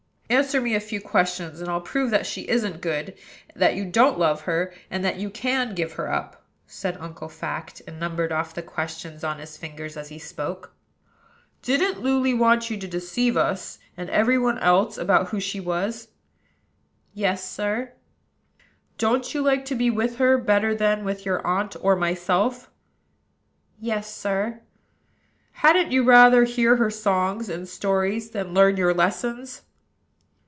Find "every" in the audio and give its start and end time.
14.09-14.37